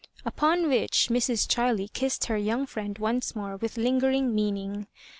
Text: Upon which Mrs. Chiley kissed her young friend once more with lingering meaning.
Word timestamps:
Upon 0.25 0.67
which 0.67 1.09
Mrs. 1.11 1.45
Chiley 1.47 1.87
kissed 1.93 2.25
her 2.25 2.35
young 2.35 2.65
friend 2.65 2.97
once 2.97 3.35
more 3.35 3.57
with 3.57 3.77
lingering 3.77 4.33
meaning. 4.33 4.87